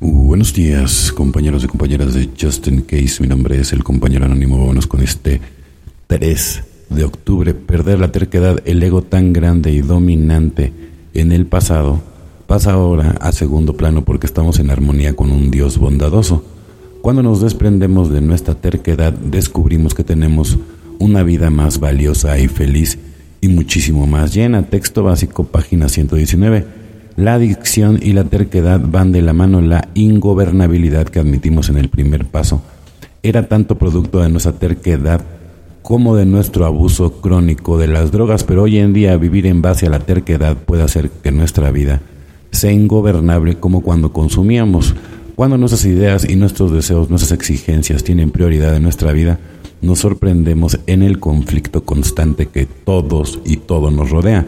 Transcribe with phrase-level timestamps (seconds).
[0.00, 3.20] buenos días, compañeros y compañeras de Justin Case.
[3.20, 4.58] Mi nombre es el compañero anónimo.
[4.58, 5.40] Vámonos con este
[6.06, 7.54] 3 de octubre.
[7.54, 10.72] Perder la terquedad, el ego tan grande y dominante
[11.14, 12.00] en el pasado,
[12.46, 16.44] pasa ahora a segundo plano porque estamos en armonía con un Dios bondadoso.
[17.02, 20.56] Cuando nos desprendemos de nuestra terquedad, descubrimos que tenemos
[21.00, 22.98] una vida más valiosa y feliz
[23.40, 24.62] y muchísimo más llena.
[24.62, 26.77] Texto básico, página 119.
[27.18, 29.60] La adicción y la terquedad van de la mano.
[29.60, 32.62] La ingobernabilidad que admitimos en el primer paso
[33.24, 35.22] era tanto producto de nuestra terquedad
[35.82, 39.86] como de nuestro abuso crónico de las drogas, pero hoy en día vivir en base
[39.86, 42.00] a la terquedad puede hacer que nuestra vida
[42.52, 44.94] sea ingobernable como cuando consumíamos.
[45.34, 49.40] Cuando nuestras ideas y nuestros deseos, nuestras exigencias tienen prioridad en nuestra vida,
[49.82, 54.46] nos sorprendemos en el conflicto constante que todos y todo nos rodea.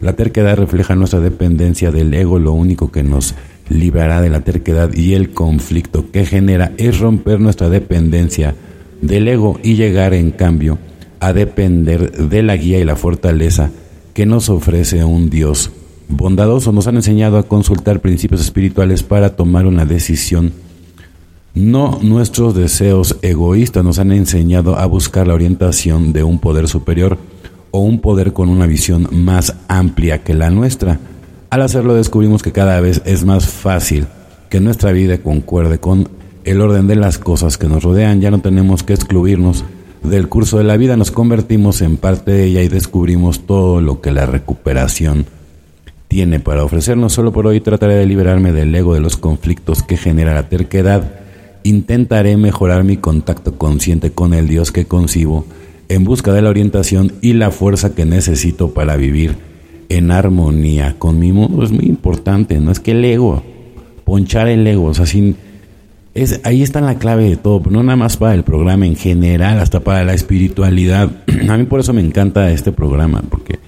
[0.00, 3.34] La terquedad refleja nuestra dependencia del ego, lo único que nos
[3.68, 8.54] librará de la terquedad y el conflicto que genera es romper nuestra dependencia
[9.02, 10.78] del ego y llegar en cambio
[11.20, 13.70] a depender de la guía y la fortaleza
[14.14, 15.70] que nos ofrece un Dios
[16.08, 16.72] bondadoso.
[16.72, 20.52] Nos han enseñado a consultar principios espirituales para tomar una decisión.
[21.54, 27.18] No nuestros deseos egoístas nos han enseñado a buscar la orientación de un poder superior
[27.70, 30.98] o un poder con una visión más amplia que la nuestra.
[31.50, 34.06] Al hacerlo descubrimos que cada vez es más fácil
[34.48, 36.08] que nuestra vida concuerde con
[36.44, 38.20] el orden de las cosas que nos rodean.
[38.20, 39.64] Ya no tenemos que excluirnos
[40.02, 44.00] del curso de la vida, nos convertimos en parte de ella y descubrimos todo lo
[44.00, 45.26] que la recuperación
[46.08, 47.12] tiene para ofrecernos.
[47.12, 51.20] Solo por hoy trataré de liberarme del ego de los conflictos que genera la terquedad.
[51.62, 55.44] Intentaré mejorar mi contacto consciente con el Dios que concibo
[55.90, 59.34] en busca de la orientación y la fuerza que necesito para vivir
[59.88, 61.64] en armonía con mi mundo.
[61.64, 63.42] Es muy importante, no es que el ego,
[64.04, 65.34] ponchar el ego, o sea, sin,
[66.14, 69.58] es, ahí está la clave de todo, no nada más para el programa en general,
[69.58, 71.10] hasta para la espiritualidad.
[71.48, 73.58] A mí por eso me encanta este programa, porque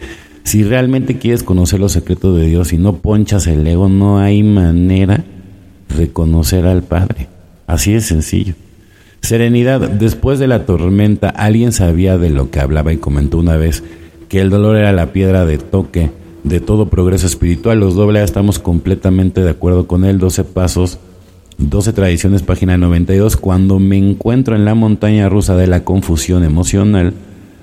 [0.44, 4.44] si realmente quieres conocer los secretos de Dios y no ponchas el ego, no hay
[4.44, 5.25] manera
[5.98, 7.26] de conocer al Padre.
[7.66, 8.54] Así de sencillo.
[9.22, 13.84] Serenidad, después de la tormenta, alguien sabía de lo que hablaba y comentó una vez
[14.28, 16.10] que el dolor era la piedra de toque
[16.42, 17.78] de todo progreso espiritual.
[17.78, 20.18] Los doble estamos completamente de acuerdo con él.
[20.18, 20.98] 12 pasos,
[21.58, 23.36] 12 tradiciones, página 92.
[23.36, 27.14] Cuando me encuentro en la montaña rusa de la confusión emocional,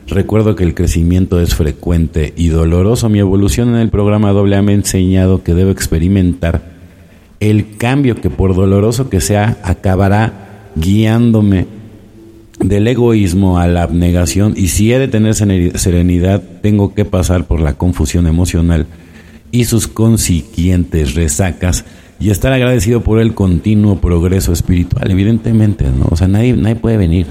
[0.07, 3.09] recuerdo que el crecimiento es frecuente y doloroso.
[3.09, 6.61] Mi evolución en el programa doble me ha enseñado que debo experimentar
[7.41, 10.48] el cambio que por doloroso que sea acabará
[10.79, 11.67] guiándome
[12.59, 17.61] del egoísmo a la abnegación y si he de tener serenidad tengo que pasar por
[17.61, 18.85] la confusión emocional
[19.51, 21.85] y sus consiguientes resacas
[22.19, 26.07] y estar agradecido por el continuo progreso espiritual, evidentemente, ¿no?
[26.11, 27.27] O sea, nadie, nadie puede venir.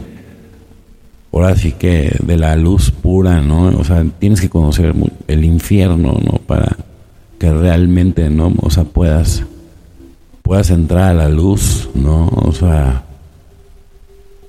[1.30, 3.66] Ahora sí que de la luz pura, ¿no?
[3.78, 4.94] O sea, tienes que conocer
[5.26, 6.38] el infierno, ¿no?
[6.46, 6.76] Para
[7.38, 8.52] que realmente, ¿no?
[8.62, 9.44] O sea, puedas,
[10.42, 12.26] puedas entrar a la luz, ¿no?
[12.28, 13.04] O sea,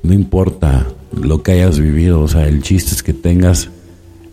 [0.04, 3.70] no importa lo que hayas vivido, o sea, el chiste es que tengas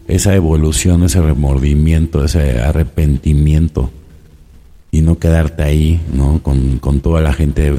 [0.09, 3.91] esa evolución, ese remordimiento, ese arrepentimiento
[4.91, 6.41] y no quedarte ahí, ¿no?
[6.43, 7.75] Con, toda la gente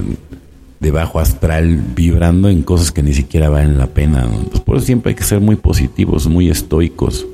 [0.79, 4.27] de bajo astral vibrando en cosas que ni siquiera valen la pena.
[4.65, 7.25] por eso siempre hay que ser muy positivos, muy estoicos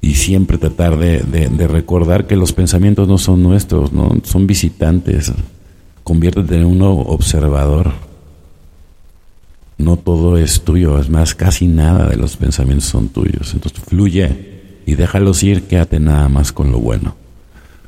[0.00, 4.16] y siempre tratar de, de, recordar que los pensamientos no son nuestros, ¿no?
[4.22, 5.32] Son visitantes.
[6.04, 8.07] Conviértete en un observador no
[10.08, 13.52] todo es tuyo, es más, casi nada de los pensamientos son tuyos.
[13.52, 14.30] Entonces fluye
[14.86, 17.14] y déjalos ir, quédate nada más con lo bueno.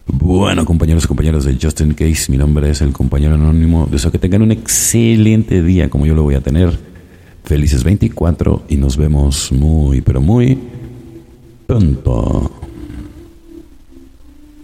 [0.04, 3.88] Bueno, compañeros y compañeras de Justin Case, mi nombre es el compañero anónimo.
[3.91, 6.78] Deseo que tengan un excelente día como yo lo voy a tener.
[7.42, 10.58] Felices 24 y nos vemos muy, pero muy
[11.66, 12.59] pronto.